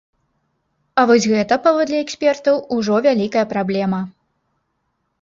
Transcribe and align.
А 1.01 1.03
вось 1.11 1.27
гэта, 1.33 1.53
паводле 1.69 1.97
экспертаў, 2.07 2.55
ужо 2.79 2.93
вялікая 3.11 3.45
праблема. 3.55 4.05